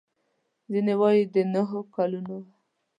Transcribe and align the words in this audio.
ځینې 0.71 0.93
وايي 0.99 1.23
د 1.33 1.35
نهو 1.53 1.79
کلونو 1.95 2.33
و. 2.41 2.45